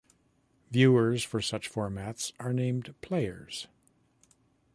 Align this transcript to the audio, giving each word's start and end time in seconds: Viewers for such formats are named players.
Viewers 0.71 1.23
for 1.23 1.43
such 1.43 1.71
formats 1.71 2.31
are 2.39 2.53
named 2.53 2.95
players. 3.01 3.67